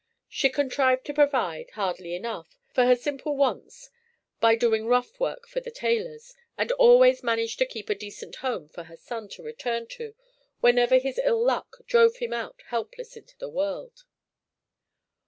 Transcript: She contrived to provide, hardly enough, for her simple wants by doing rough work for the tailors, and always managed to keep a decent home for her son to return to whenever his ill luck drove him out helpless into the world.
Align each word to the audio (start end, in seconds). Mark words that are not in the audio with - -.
She 0.27 0.49
contrived 0.49 1.05
to 1.05 1.13
provide, 1.13 1.69
hardly 1.75 2.15
enough, 2.15 2.57
for 2.73 2.85
her 2.85 2.95
simple 2.95 3.37
wants 3.37 3.91
by 4.39 4.55
doing 4.55 4.87
rough 4.87 5.19
work 5.19 5.47
for 5.47 5.59
the 5.59 5.69
tailors, 5.69 6.33
and 6.57 6.71
always 6.71 7.21
managed 7.21 7.59
to 7.59 7.67
keep 7.67 7.87
a 7.87 7.93
decent 7.93 8.37
home 8.37 8.67
for 8.67 8.85
her 8.85 8.97
son 8.97 9.29
to 9.37 9.43
return 9.43 9.85
to 9.89 10.15
whenever 10.59 10.97
his 10.97 11.19
ill 11.23 11.45
luck 11.45 11.85
drove 11.85 12.15
him 12.15 12.33
out 12.33 12.63
helpless 12.69 13.15
into 13.15 13.37
the 13.37 13.47
world. 13.47 14.05